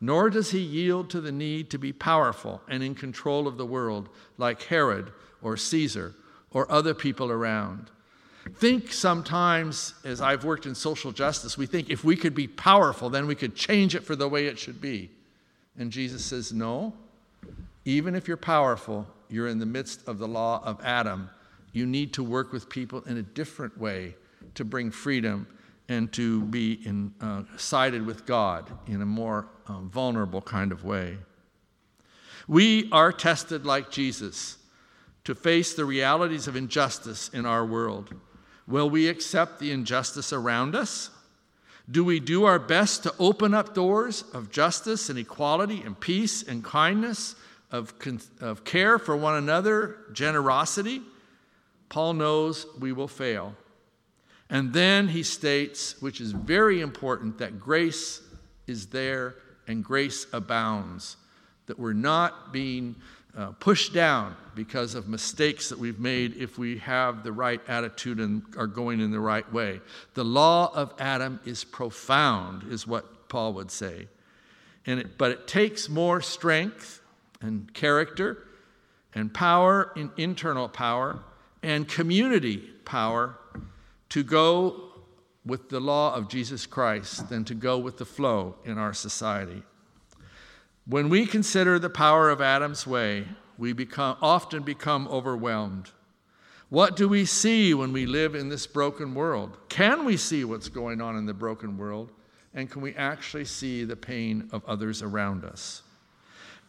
nor 0.00 0.30
does 0.30 0.52
he 0.52 0.60
yield 0.60 1.10
to 1.10 1.20
the 1.20 1.32
need 1.32 1.68
to 1.70 1.76
be 1.78 1.92
powerful 1.92 2.62
and 2.68 2.80
in 2.80 2.94
control 2.94 3.48
of 3.48 3.56
the 3.56 3.66
world 3.66 4.08
like 4.38 4.62
Herod 4.62 5.10
or 5.42 5.56
Caesar 5.56 6.14
or 6.52 6.70
other 6.70 6.94
people 6.94 7.28
around. 7.28 7.90
Think 8.52 8.92
sometimes, 8.92 9.94
as 10.04 10.20
I've 10.20 10.44
worked 10.44 10.66
in 10.66 10.74
social 10.74 11.12
justice, 11.12 11.56
we 11.56 11.66
think 11.66 11.88
if 11.88 12.04
we 12.04 12.14
could 12.14 12.34
be 12.34 12.46
powerful, 12.46 13.08
then 13.08 13.26
we 13.26 13.34
could 13.34 13.54
change 13.54 13.94
it 13.94 14.04
for 14.04 14.14
the 14.14 14.28
way 14.28 14.46
it 14.46 14.58
should 14.58 14.80
be. 14.80 15.10
And 15.78 15.90
Jesus 15.90 16.24
says, 16.24 16.52
No. 16.52 16.92
Even 17.86 18.14
if 18.14 18.28
you're 18.28 18.36
powerful, 18.36 19.06
you're 19.28 19.48
in 19.48 19.58
the 19.58 19.66
midst 19.66 20.06
of 20.08 20.18
the 20.18 20.28
law 20.28 20.62
of 20.64 20.80
Adam. 20.82 21.28
You 21.72 21.86
need 21.86 22.12
to 22.14 22.22
work 22.22 22.52
with 22.52 22.68
people 22.68 23.02
in 23.02 23.18
a 23.18 23.22
different 23.22 23.78
way 23.78 24.14
to 24.54 24.64
bring 24.64 24.90
freedom 24.90 25.46
and 25.88 26.10
to 26.12 26.42
be 26.42 26.80
in, 26.86 27.12
uh, 27.20 27.42
sided 27.56 28.06
with 28.06 28.24
God 28.24 28.70
in 28.86 29.02
a 29.02 29.06
more 29.06 29.46
uh, 29.66 29.80
vulnerable 29.80 30.40
kind 30.40 30.72
of 30.72 30.84
way. 30.84 31.18
We 32.46 32.88
are 32.92 33.12
tested 33.12 33.66
like 33.66 33.90
Jesus 33.90 34.58
to 35.24 35.34
face 35.34 35.74
the 35.74 35.84
realities 35.84 36.46
of 36.46 36.56
injustice 36.56 37.28
in 37.30 37.46
our 37.46 37.64
world. 37.64 38.14
Will 38.66 38.88
we 38.88 39.08
accept 39.08 39.58
the 39.58 39.70
injustice 39.70 40.32
around 40.32 40.74
us? 40.74 41.10
Do 41.90 42.02
we 42.02 42.18
do 42.18 42.44
our 42.44 42.58
best 42.58 43.02
to 43.02 43.14
open 43.18 43.52
up 43.52 43.74
doors 43.74 44.24
of 44.32 44.50
justice 44.50 45.10
and 45.10 45.18
equality 45.18 45.82
and 45.82 45.98
peace 45.98 46.42
and 46.42 46.64
kindness, 46.64 47.34
of, 47.70 47.92
of 48.40 48.64
care 48.64 48.98
for 48.98 49.16
one 49.16 49.36
another, 49.36 49.98
generosity? 50.12 51.02
Paul 51.90 52.14
knows 52.14 52.66
we 52.78 52.92
will 52.92 53.08
fail. 53.08 53.54
And 54.48 54.72
then 54.72 55.08
he 55.08 55.22
states, 55.22 56.00
which 56.00 56.20
is 56.20 56.32
very 56.32 56.80
important, 56.80 57.38
that 57.38 57.60
grace 57.60 58.22
is 58.66 58.86
there 58.86 59.34
and 59.66 59.84
grace 59.84 60.26
abounds, 60.32 61.16
that 61.66 61.78
we're 61.78 61.92
not 61.92 62.52
being 62.52 62.96
uh, 63.36 63.48
pushed 63.58 63.92
down 63.92 64.36
because 64.54 64.94
of 64.94 65.08
mistakes 65.08 65.68
that 65.68 65.78
we've 65.78 65.98
made 65.98 66.36
if 66.36 66.58
we 66.58 66.78
have 66.78 67.24
the 67.24 67.32
right 67.32 67.60
attitude 67.66 68.20
and 68.20 68.42
are 68.56 68.66
going 68.66 69.00
in 69.00 69.10
the 69.10 69.20
right 69.20 69.50
way. 69.52 69.80
The 70.14 70.24
law 70.24 70.72
of 70.74 70.94
Adam 70.98 71.40
is 71.44 71.64
profound, 71.64 72.70
is 72.70 72.86
what 72.86 73.28
Paul 73.28 73.54
would 73.54 73.70
say. 73.70 74.08
And 74.86 75.00
it, 75.00 75.18
but 75.18 75.32
it 75.32 75.48
takes 75.48 75.88
more 75.88 76.20
strength 76.20 77.00
and 77.40 77.72
character 77.74 78.46
and 79.14 79.32
power 79.32 79.92
in 79.96 80.10
internal 80.16 80.68
power 80.68 81.20
and 81.62 81.88
community 81.88 82.58
power 82.84 83.36
to 84.10 84.22
go 84.22 84.92
with 85.44 85.68
the 85.68 85.80
law 85.80 86.14
of 86.14 86.28
Jesus 86.28 86.66
Christ 86.66 87.28
than 87.28 87.44
to 87.46 87.54
go 87.54 87.78
with 87.78 87.98
the 87.98 88.04
flow 88.04 88.56
in 88.64 88.78
our 88.78 88.94
society. 88.94 89.62
When 90.86 91.08
we 91.08 91.26
consider 91.26 91.78
the 91.78 91.90
power 91.90 92.28
of 92.28 92.42
Adam's 92.42 92.86
way, 92.86 93.26
we 93.56 93.72
become, 93.72 94.16
often 94.20 94.62
become 94.62 95.08
overwhelmed. 95.08 95.90
What 96.68 96.96
do 96.96 97.08
we 97.08 97.24
see 97.24 97.72
when 97.72 97.92
we 97.92 98.04
live 98.04 98.34
in 98.34 98.48
this 98.48 98.66
broken 98.66 99.14
world? 99.14 99.56
Can 99.68 100.04
we 100.04 100.16
see 100.16 100.44
what's 100.44 100.68
going 100.68 101.00
on 101.00 101.16
in 101.16 101.24
the 101.24 101.32
broken 101.32 101.78
world? 101.78 102.10
And 102.52 102.70
can 102.70 102.82
we 102.82 102.94
actually 102.94 103.46
see 103.46 103.84
the 103.84 103.96
pain 103.96 104.48
of 104.52 104.64
others 104.66 105.02
around 105.02 105.44
us? 105.44 105.82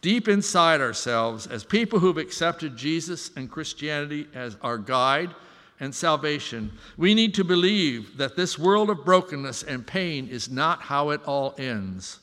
Deep 0.00 0.28
inside 0.28 0.80
ourselves, 0.80 1.46
as 1.46 1.64
people 1.64 1.98
who've 1.98 2.18
accepted 2.18 2.76
Jesus 2.76 3.30
and 3.36 3.50
Christianity 3.50 4.28
as 4.34 4.56
our 4.62 4.78
guide 4.78 5.34
and 5.80 5.94
salvation, 5.94 6.72
we 6.96 7.14
need 7.14 7.34
to 7.34 7.44
believe 7.44 8.16
that 8.16 8.36
this 8.36 8.58
world 8.58 8.88
of 8.88 9.04
brokenness 9.04 9.62
and 9.62 9.86
pain 9.86 10.28
is 10.28 10.48
not 10.48 10.82
how 10.82 11.10
it 11.10 11.20
all 11.24 11.54
ends. 11.58 12.20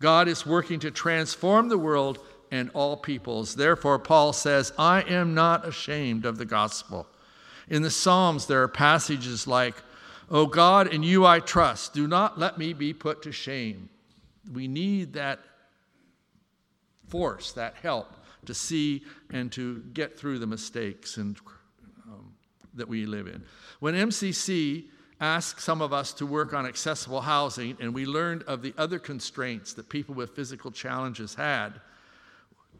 God 0.00 0.28
is 0.28 0.46
working 0.46 0.80
to 0.80 0.90
transform 0.90 1.68
the 1.68 1.78
world 1.78 2.18
and 2.50 2.70
all 2.74 2.96
peoples. 2.96 3.54
Therefore, 3.54 3.98
Paul 3.98 4.32
says, 4.32 4.72
I 4.78 5.02
am 5.02 5.34
not 5.34 5.66
ashamed 5.66 6.24
of 6.24 6.38
the 6.38 6.44
gospel. 6.44 7.06
In 7.68 7.82
the 7.82 7.90
Psalms, 7.90 8.46
there 8.46 8.62
are 8.62 8.68
passages 8.68 9.46
like, 9.46 9.74
O 10.30 10.46
God, 10.46 10.92
in 10.92 11.02
you 11.02 11.24
I 11.24 11.40
trust. 11.40 11.94
Do 11.94 12.06
not 12.06 12.38
let 12.38 12.58
me 12.58 12.72
be 12.72 12.92
put 12.92 13.22
to 13.22 13.32
shame. 13.32 13.88
We 14.52 14.68
need 14.68 15.14
that 15.14 15.40
force, 17.08 17.52
that 17.52 17.74
help 17.82 18.12
to 18.46 18.54
see 18.54 19.02
and 19.30 19.50
to 19.52 19.82
get 19.92 20.18
through 20.18 20.38
the 20.38 20.46
mistakes 20.46 21.16
and, 21.16 21.36
um, 22.06 22.34
that 22.74 22.88
we 22.88 23.06
live 23.06 23.26
in. 23.26 23.42
When 23.80 23.94
MCC 23.94 24.86
asked 25.20 25.60
some 25.60 25.80
of 25.80 25.92
us 25.92 26.12
to 26.14 26.26
work 26.26 26.52
on 26.52 26.66
accessible 26.66 27.20
housing, 27.20 27.76
and 27.80 27.94
we 27.94 28.04
learned 28.04 28.42
of 28.44 28.62
the 28.62 28.74
other 28.76 28.98
constraints 28.98 29.72
that 29.74 29.88
people 29.88 30.14
with 30.14 30.34
physical 30.34 30.70
challenges 30.70 31.34
had. 31.34 31.80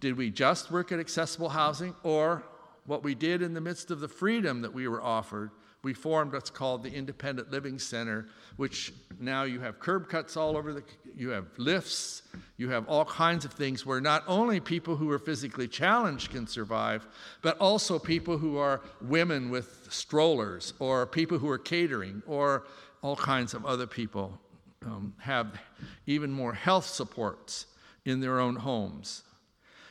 Did 0.00 0.16
we 0.16 0.30
just 0.30 0.70
work 0.70 0.92
at 0.92 0.98
accessible 0.98 1.50
housing, 1.50 1.94
or 2.02 2.42
what 2.86 3.02
we 3.02 3.14
did 3.14 3.40
in 3.40 3.54
the 3.54 3.60
midst 3.60 3.90
of 3.90 4.00
the 4.00 4.08
freedom 4.08 4.62
that 4.62 4.74
we 4.74 4.88
were 4.88 5.02
offered? 5.02 5.50
We 5.84 5.92
formed 5.92 6.32
what's 6.32 6.50
called 6.50 6.82
the 6.82 6.92
Independent 6.92 7.50
Living 7.50 7.78
Center, 7.78 8.26
which 8.56 8.92
now 9.20 9.42
you 9.44 9.60
have 9.60 9.78
curb 9.78 10.08
cuts 10.08 10.36
all 10.36 10.56
over 10.56 10.72
the, 10.72 10.82
you 11.14 11.28
have 11.28 11.46
lifts, 11.58 12.22
you 12.56 12.70
have 12.70 12.88
all 12.88 13.04
kinds 13.04 13.44
of 13.44 13.52
things 13.52 13.84
where 13.84 14.00
not 14.00 14.24
only 14.26 14.60
people 14.60 14.96
who 14.96 15.10
are 15.10 15.18
physically 15.18 15.68
challenged 15.68 16.30
can 16.30 16.46
survive, 16.46 17.06
but 17.42 17.58
also 17.58 17.98
people 17.98 18.38
who 18.38 18.56
are 18.56 18.80
women 19.02 19.50
with 19.50 19.86
strollers, 19.90 20.72
or 20.78 21.06
people 21.06 21.38
who 21.38 21.50
are 21.50 21.58
catering, 21.58 22.22
or 22.26 22.64
all 23.02 23.16
kinds 23.16 23.52
of 23.52 23.66
other 23.66 23.86
people 23.86 24.40
um, 24.86 25.14
have 25.18 25.60
even 26.06 26.30
more 26.32 26.54
health 26.54 26.86
supports 26.86 27.66
in 28.06 28.20
their 28.20 28.40
own 28.40 28.56
homes. 28.56 29.22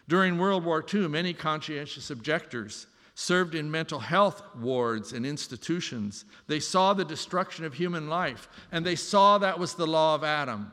During 0.08 0.38
World 0.38 0.66
War 0.66 0.84
II, 0.92 1.08
many 1.08 1.34
conscientious 1.34 2.10
objectors 2.10 2.88
served 3.16 3.56
in 3.56 3.70
mental 3.70 4.00
health 4.00 4.42
wards 4.60 5.14
and 5.14 5.26
institutions. 5.26 6.26
They 6.48 6.60
saw 6.60 6.94
the 6.94 7.06
destruction 7.06 7.66
of 7.66 7.74
human 7.74 8.10
life, 8.10 8.50
and 8.72 8.86
they 8.86 8.96
saw 8.96 9.38
that 9.38 9.60
was 9.60 9.76
the 9.76 9.88
law 9.88 10.16
of 10.16 10.24
Adam. 10.24 10.72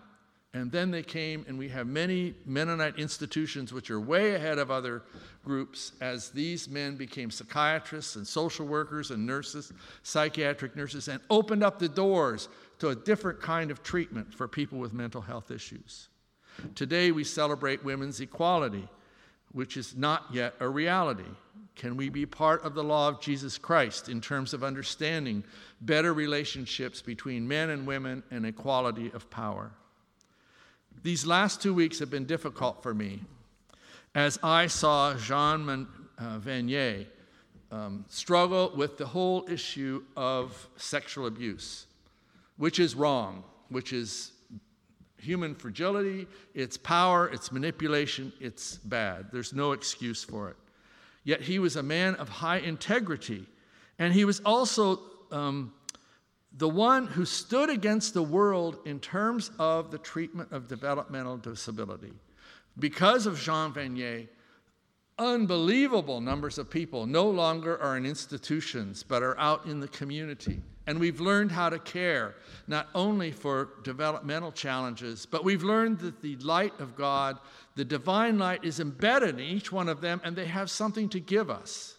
And 0.52 0.72
then 0.72 0.90
they 0.90 1.04
came, 1.04 1.44
and 1.46 1.56
we 1.56 1.68
have 1.68 1.86
many 1.86 2.34
Mennonite 2.44 2.98
institutions 2.98 3.72
which 3.72 3.88
are 3.88 4.00
way 4.00 4.34
ahead 4.34 4.58
of 4.58 4.68
other 4.68 5.04
groups 5.44 5.92
as 6.00 6.30
these 6.30 6.68
men 6.68 6.96
became 6.96 7.30
psychiatrists 7.30 8.16
and 8.16 8.26
social 8.26 8.66
workers 8.66 9.12
and 9.12 9.24
nurses, 9.24 9.72
psychiatric 10.02 10.74
nurses, 10.74 11.06
and 11.06 11.20
opened 11.30 11.62
up 11.62 11.78
the 11.78 11.88
doors 11.88 12.48
to 12.80 12.88
a 12.88 12.96
different 12.96 13.40
kind 13.40 13.70
of 13.70 13.84
treatment 13.84 14.34
for 14.34 14.48
people 14.48 14.78
with 14.78 14.92
mental 14.92 15.20
health 15.20 15.52
issues. 15.52 16.08
Today, 16.74 17.12
we 17.12 17.22
celebrate 17.22 17.84
women's 17.84 18.20
equality, 18.20 18.88
which 19.52 19.76
is 19.76 19.96
not 19.96 20.24
yet 20.32 20.54
a 20.60 20.68
reality. 20.68 21.30
Can 21.76 21.96
we 21.96 22.08
be 22.08 22.26
part 22.26 22.62
of 22.62 22.74
the 22.74 22.84
law 22.84 23.08
of 23.08 23.20
Jesus 23.20 23.56
Christ 23.56 24.08
in 24.08 24.20
terms 24.20 24.52
of 24.52 24.62
understanding 24.62 25.44
better 25.80 26.12
relationships 26.12 27.00
between 27.00 27.48
men 27.48 27.70
and 27.70 27.86
women 27.86 28.22
and 28.30 28.44
equality 28.44 29.10
of 29.14 29.30
power? 29.30 29.70
These 31.02 31.24
last 31.24 31.62
two 31.62 31.72
weeks 31.72 31.98
have 32.00 32.10
been 32.10 32.26
difficult 32.26 32.82
for 32.82 32.92
me 32.92 33.20
as 34.14 34.38
I 34.42 34.66
saw 34.66 35.14
Jean 35.14 35.86
uh, 36.18 36.38
Vanier 36.38 37.06
um, 37.70 38.04
struggle 38.08 38.72
with 38.74 38.98
the 38.98 39.06
whole 39.06 39.46
issue 39.48 40.02
of 40.16 40.68
sexual 40.76 41.26
abuse, 41.26 41.86
which 42.56 42.80
is 42.80 42.94
wrong, 42.94 43.44
which 43.68 43.92
is 43.92 44.32
human 45.20 45.54
fragility, 45.54 46.26
it's 46.54 46.76
power, 46.76 47.28
it's 47.28 47.52
manipulation, 47.52 48.32
it's 48.40 48.76
bad. 48.78 49.26
There's 49.32 49.52
no 49.52 49.72
excuse 49.72 50.24
for 50.24 50.48
it. 50.50 50.56
Yet 51.24 51.42
he 51.42 51.58
was 51.58 51.76
a 51.76 51.82
man 51.82 52.14
of 52.16 52.28
high 52.28 52.58
integrity, 52.58 53.46
and 53.98 54.12
he 54.12 54.24
was 54.24 54.40
also 54.40 55.00
um, 55.30 55.72
the 56.56 56.68
one 56.68 57.06
who 57.06 57.24
stood 57.24 57.70
against 57.70 58.14
the 58.14 58.22
world 58.22 58.78
in 58.84 58.98
terms 59.00 59.50
of 59.58 59.90
the 59.90 59.98
treatment 59.98 60.50
of 60.52 60.68
developmental 60.68 61.36
disability. 61.36 62.12
Because 62.78 63.26
of 63.26 63.38
Jean 63.38 63.72
Vanier, 63.72 64.28
unbelievable 65.18 66.20
numbers 66.20 66.56
of 66.58 66.70
people 66.70 67.06
no 67.06 67.28
longer 67.28 67.80
are 67.80 67.96
in 67.96 68.06
institutions 68.06 69.02
but 69.02 69.22
are 69.22 69.38
out 69.38 69.66
in 69.66 69.78
the 69.78 69.88
community. 69.88 70.60
And 70.90 70.98
we've 70.98 71.20
learned 71.20 71.52
how 71.52 71.70
to 71.70 71.78
care, 71.78 72.34
not 72.66 72.88
only 72.96 73.30
for 73.30 73.68
developmental 73.84 74.50
challenges, 74.50 75.24
but 75.24 75.44
we've 75.44 75.62
learned 75.62 76.00
that 76.00 76.20
the 76.20 76.34
light 76.38 76.72
of 76.80 76.96
God, 76.96 77.38
the 77.76 77.84
divine 77.84 78.40
light, 78.40 78.64
is 78.64 78.80
embedded 78.80 79.36
in 79.36 79.44
each 79.44 79.70
one 79.70 79.88
of 79.88 80.00
them 80.00 80.20
and 80.24 80.34
they 80.34 80.46
have 80.46 80.68
something 80.68 81.08
to 81.10 81.20
give 81.20 81.48
us. 81.48 81.94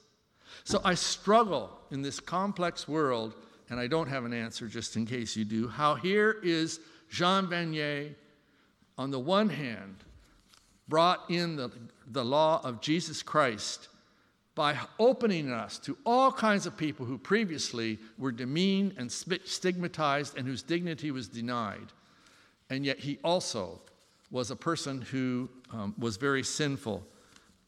So 0.66 0.82
I 0.84 0.96
struggle 0.96 1.80
in 1.90 2.02
this 2.02 2.20
complex 2.20 2.86
world, 2.86 3.36
and 3.70 3.80
I 3.80 3.88
don't 3.88 4.10
have 4.10 4.26
an 4.26 4.34
answer 4.34 4.68
just 4.68 4.98
in 4.98 5.06
case 5.06 5.38
you 5.38 5.46
do, 5.46 5.70
how 5.70 5.96
here 5.96 6.36
is 6.44 6.82
Jean 7.10 7.48
Vanier 7.48 8.14
on 8.98 9.10
the 9.10 9.22
one 9.22 9.48
hand 9.48 10.04
brought 10.90 11.30
in 11.30 11.56
the, 11.56 11.72
the 12.08 12.26
law 12.26 12.60
of 12.66 12.82
Jesus 12.82 13.24
Christ 13.24 13.88
by 14.62 14.78
opening 15.00 15.52
us 15.52 15.80
to 15.80 15.98
all 16.06 16.32
kinds 16.32 16.68
of 16.68 16.78
people 16.78 17.04
who 17.04 17.18
previously 17.18 17.98
were 18.20 18.32
demeaned 18.32 18.94
and 18.96 19.12
stigmatized 19.12 20.38
and 20.38 20.46
whose 20.46 20.62
dignity 20.62 21.10
was 21.10 21.28
denied. 21.28 21.88
And 22.70 22.86
yet, 22.86 23.00
he 23.00 23.18
also 23.24 23.82
was 24.30 24.52
a 24.52 24.56
person 24.56 25.02
who 25.02 25.50
um, 25.74 25.96
was 25.98 26.16
very 26.18 26.44
sinful. 26.44 27.04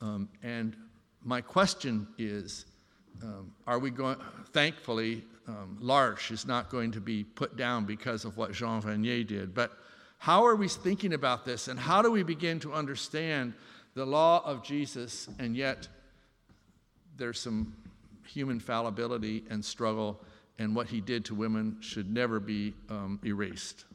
Um, 0.02 0.30
and 0.44 0.78
my 1.24 1.42
question 1.42 2.06
is 2.20 2.68
um, 3.24 3.52
are 3.66 3.80
we 3.80 3.90
going, 3.90 4.18
thankfully, 4.52 5.24
um, 5.48 5.80
is 6.30 6.46
not 6.46 6.70
going 6.70 6.92
to 6.92 7.02
be 7.02 7.24
put 7.24 7.58
down 7.58 7.86
because 7.86 8.24
of 8.24 8.38
what 8.38 8.52
Jean 8.52 8.84
Vanier 8.84 9.26
did, 9.26 9.56
but 9.56 9.72
how 10.20 10.46
are 10.46 10.56
we 10.56 10.68
thinking 10.68 11.14
about 11.16 11.44
this, 11.44 11.70
and 11.70 11.80
how 11.80 12.04
do 12.04 12.12
we 12.12 12.22
begin 12.22 12.60
to 12.60 12.72
understand 12.72 13.56
the 13.96 14.06
law 14.06 14.44
of 14.46 14.64
Jesus, 14.64 15.28
and 15.40 15.58
yet 15.58 15.88
there's 17.18 17.40
some 17.40 17.76
human 18.26 18.60
fallibility 18.60 19.44
and 19.50 19.64
struggle, 19.64 20.20
and 20.60 20.76
what 20.76 20.88
he 20.88 21.02
did 21.02 21.26
to 21.26 21.36
women 21.36 21.78
should 21.82 22.12
never 22.12 22.40
be 22.40 22.74
um, 22.90 23.20
erased. 23.26 23.86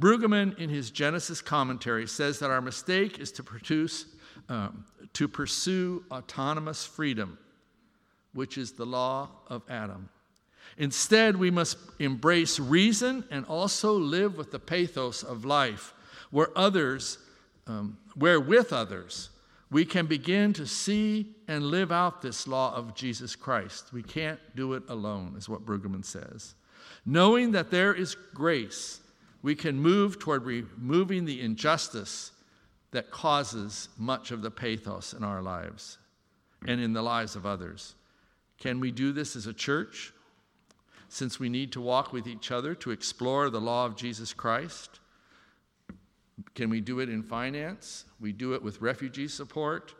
Brueggemann, 0.00 0.58
in 0.58 0.70
his 0.70 0.90
Genesis 0.90 1.40
commentary, 1.40 2.06
says 2.06 2.38
that 2.38 2.50
our 2.50 2.60
mistake 2.60 3.18
is 3.18 3.32
to 3.32 3.42
produce, 3.42 4.06
um, 4.48 4.84
to 5.12 5.28
pursue 5.28 6.04
autonomous 6.10 6.86
freedom, 6.86 7.38
which 8.32 8.56
is 8.56 8.72
the 8.72 8.86
law 8.86 9.28
of 9.48 9.62
Adam. 9.68 10.08
Instead, 10.78 11.36
we 11.36 11.50
must 11.50 11.76
embrace 11.98 12.58
reason 12.58 13.24
and 13.30 13.44
also 13.44 13.92
live 13.92 14.38
with 14.38 14.50
the 14.50 14.58
pathos 14.58 15.22
of 15.22 15.44
life, 15.44 15.92
where 16.30 16.48
others, 16.56 17.18
um, 17.66 17.98
where 18.14 18.40
with 18.40 18.72
others, 18.72 19.28
we 19.72 19.84
can 19.84 20.06
begin 20.06 20.52
to 20.52 20.66
see 20.66 21.34
and 21.48 21.64
live 21.64 21.90
out 21.90 22.22
this 22.22 22.46
law 22.46 22.74
of 22.74 22.94
Jesus 22.94 23.34
Christ. 23.34 23.92
We 23.92 24.02
can't 24.02 24.38
do 24.54 24.74
it 24.74 24.82
alone, 24.88 25.34
is 25.36 25.48
what 25.48 25.66
Brueggemann 25.66 26.04
says. 26.04 26.54
Knowing 27.04 27.52
that 27.52 27.70
there 27.70 27.94
is 27.94 28.14
grace, 28.34 29.00
we 29.42 29.54
can 29.54 29.76
move 29.76 30.18
toward 30.18 30.44
removing 30.44 31.24
the 31.24 31.40
injustice 31.40 32.32
that 32.92 33.10
causes 33.10 33.88
much 33.98 34.30
of 34.30 34.42
the 34.42 34.50
pathos 34.50 35.14
in 35.14 35.24
our 35.24 35.42
lives 35.42 35.98
and 36.66 36.80
in 36.80 36.92
the 36.92 37.02
lives 37.02 37.34
of 37.34 37.46
others. 37.46 37.94
Can 38.58 38.78
we 38.78 38.92
do 38.92 39.10
this 39.10 39.34
as 39.34 39.46
a 39.46 39.52
church? 39.52 40.12
since 41.12 41.38
we 41.38 41.50
need 41.50 41.70
to 41.70 41.78
walk 41.78 42.10
with 42.10 42.26
each 42.26 42.50
other 42.50 42.74
to 42.74 42.90
explore 42.90 43.50
the 43.50 43.60
law 43.60 43.84
of 43.84 43.96
Jesus 43.96 44.32
Christ? 44.32 44.98
Can 46.54 46.70
we 46.70 46.80
do 46.80 47.00
it 47.00 47.08
in 47.08 47.22
finance? 47.22 48.04
We 48.20 48.32
do 48.32 48.54
it 48.54 48.62
with 48.62 48.80
refugee 48.80 49.28
support. 49.28 49.94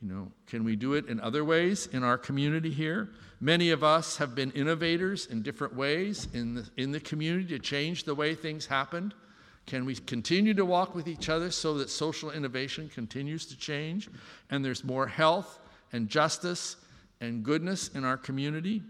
You 0.00 0.08
know, 0.08 0.32
can 0.46 0.64
we 0.64 0.76
do 0.76 0.94
it 0.94 1.08
in 1.08 1.20
other 1.20 1.44
ways 1.44 1.86
in 1.92 2.02
our 2.02 2.18
community 2.18 2.70
here? 2.70 3.10
Many 3.40 3.70
of 3.70 3.82
us 3.82 4.16
have 4.18 4.34
been 4.34 4.50
innovators 4.52 5.26
in 5.26 5.42
different 5.42 5.74
ways 5.74 6.28
in 6.34 6.54
the, 6.54 6.68
in 6.76 6.92
the 6.92 7.00
community 7.00 7.48
to 7.48 7.58
change 7.58 8.04
the 8.04 8.14
way 8.14 8.34
things 8.34 8.66
happened. 8.66 9.14
Can 9.66 9.86
we 9.86 9.94
continue 9.94 10.52
to 10.54 10.64
walk 10.64 10.94
with 10.94 11.08
each 11.08 11.28
other 11.28 11.50
so 11.50 11.78
that 11.78 11.88
social 11.88 12.30
innovation 12.30 12.88
continues 12.88 13.46
to 13.46 13.56
change 13.56 14.10
and 14.50 14.64
there's 14.64 14.84
more 14.84 15.06
health 15.06 15.58
and 15.92 16.08
justice 16.08 16.76
and 17.20 17.42
goodness 17.42 17.88
in 17.88 18.04
our 18.04 18.18
community? 18.18 18.82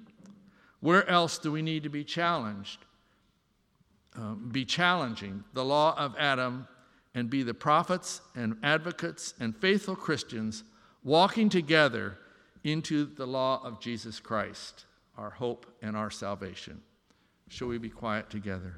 Where 0.80 1.08
else 1.08 1.38
do 1.38 1.52
we 1.52 1.62
need 1.62 1.84
to 1.84 1.88
be 1.88 2.04
challenged? 2.04 2.84
Uh, 4.18 4.34
be 4.34 4.64
challenging 4.64 5.44
the 5.54 5.64
law 5.64 5.96
of 5.96 6.14
Adam 6.18 6.66
and 7.14 7.30
be 7.30 7.42
the 7.42 7.54
prophets 7.54 8.20
and 8.34 8.56
advocates 8.62 9.34
and 9.38 9.56
faithful 9.56 9.96
Christians 9.96 10.64
walking 11.02 11.48
together 11.48 12.18
into 12.64 13.04
the 13.04 13.26
law 13.26 13.62
of 13.64 13.80
Jesus 13.80 14.20
Christ, 14.20 14.86
our 15.16 15.30
hope 15.30 15.66
and 15.82 15.96
our 15.96 16.10
salvation. 16.10 16.80
Shall 17.48 17.68
we 17.68 17.78
be 17.78 17.90
quiet 17.90 18.30
together? 18.30 18.76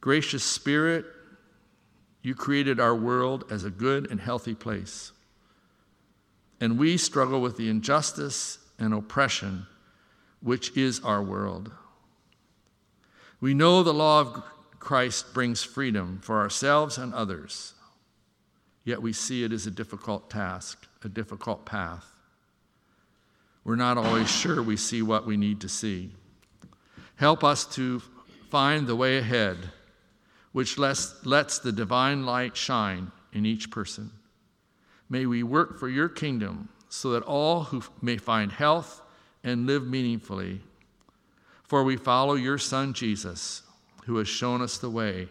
Gracious 0.00 0.44
Spirit, 0.44 1.06
you 2.22 2.34
created 2.34 2.78
our 2.78 2.94
world 2.94 3.44
as 3.50 3.64
a 3.64 3.70
good 3.70 4.10
and 4.10 4.20
healthy 4.20 4.54
place 4.54 5.12
and 6.62 6.78
we 6.78 6.96
struggle 6.96 7.40
with 7.40 7.56
the 7.56 7.68
injustice 7.68 8.56
and 8.78 8.94
oppression 8.94 9.66
which 10.40 10.76
is 10.76 11.00
our 11.00 11.20
world. 11.20 11.72
We 13.42 13.54
know 13.54 13.82
the 13.82 13.92
law 13.92 14.20
of 14.20 14.44
Christ 14.78 15.34
brings 15.34 15.64
freedom 15.64 16.20
for 16.22 16.38
ourselves 16.38 16.96
and 16.96 17.12
others, 17.12 17.74
yet 18.84 19.02
we 19.02 19.12
see 19.12 19.42
it 19.42 19.50
as 19.50 19.66
a 19.66 19.70
difficult 19.72 20.30
task, 20.30 20.86
a 21.02 21.08
difficult 21.08 21.66
path. 21.66 22.06
We're 23.64 23.74
not 23.74 23.98
always 23.98 24.30
sure 24.30 24.62
we 24.62 24.76
see 24.76 25.02
what 25.02 25.26
we 25.26 25.36
need 25.36 25.60
to 25.62 25.68
see. 25.68 26.12
Help 27.16 27.42
us 27.42 27.64
to 27.74 28.00
find 28.48 28.86
the 28.86 28.94
way 28.94 29.18
ahead, 29.18 29.58
which 30.52 30.78
lets, 30.78 31.26
lets 31.26 31.58
the 31.58 31.72
divine 31.72 32.24
light 32.24 32.56
shine 32.56 33.10
in 33.32 33.44
each 33.44 33.72
person. 33.72 34.12
May 35.10 35.26
we 35.26 35.42
work 35.42 35.80
for 35.80 35.88
your 35.88 36.08
kingdom 36.08 36.68
so 36.88 37.10
that 37.10 37.24
all 37.24 37.64
who 37.64 37.82
may 38.00 38.18
find 38.18 38.52
health 38.52 39.02
and 39.42 39.66
live 39.66 39.84
meaningfully. 39.84 40.60
For 41.72 41.82
we 41.82 41.96
follow 41.96 42.34
your 42.34 42.58
Son, 42.58 42.92
Jesus, 42.92 43.62
who 44.04 44.18
has 44.18 44.28
shown 44.28 44.60
us 44.60 44.76
the 44.76 44.90
way 44.90 45.30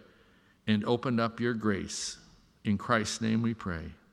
and 0.66 0.84
opened 0.86 1.20
up 1.20 1.40
your 1.40 1.54
grace. 1.54 2.18
In 2.64 2.80
Christ's 2.80 3.22
name 3.22 3.44
we 3.44 3.54
pray. 3.54 3.92